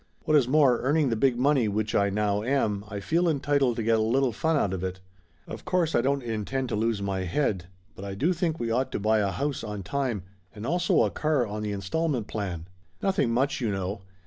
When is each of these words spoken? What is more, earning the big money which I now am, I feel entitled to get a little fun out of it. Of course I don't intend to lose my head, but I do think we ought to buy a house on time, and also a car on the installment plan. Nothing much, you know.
What 0.23 0.35
is 0.35 0.47
more, 0.47 0.79
earning 0.81 1.09
the 1.09 1.15
big 1.15 1.37
money 1.37 1.67
which 1.67 1.93
I 1.93 2.09
now 2.09 2.41
am, 2.41 2.83
I 2.87 2.99
feel 2.99 3.29
entitled 3.29 3.75
to 3.75 3.83
get 3.83 3.99
a 3.99 4.01
little 4.01 4.31
fun 4.31 4.57
out 4.57 4.73
of 4.73 4.83
it. 4.83 4.99
Of 5.47 5.63
course 5.63 5.93
I 5.93 6.01
don't 6.01 6.23
intend 6.23 6.69
to 6.69 6.75
lose 6.75 7.03
my 7.03 7.19
head, 7.19 7.67
but 7.95 8.03
I 8.03 8.15
do 8.15 8.33
think 8.33 8.59
we 8.59 8.71
ought 8.71 8.91
to 8.93 8.99
buy 8.99 9.19
a 9.19 9.29
house 9.29 9.63
on 9.63 9.83
time, 9.83 10.23
and 10.55 10.65
also 10.65 11.03
a 11.03 11.11
car 11.11 11.45
on 11.45 11.61
the 11.61 11.71
installment 11.71 12.25
plan. 12.25 12.65
Nothing 13.03 13.29
much, 13.31 13.61
you 13.61 13.69
know. 13.71 14.01